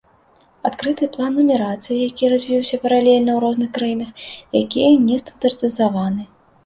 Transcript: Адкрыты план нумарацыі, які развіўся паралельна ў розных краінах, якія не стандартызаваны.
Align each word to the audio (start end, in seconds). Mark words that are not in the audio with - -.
Адкрыты 0.67 1.07
план 1.17 1.35
нумарацыі, 1.39 1.97
які 2.09 2.25
развіўся 2.33 2.75
паралельна 2.85 3.31
ў 3.35 3.39
розных 3.45 3.69
краінах, 3.79 4.09
якія 4.65 4.89
не 5.07 5.19
стандартызаваны. 5.25 6.23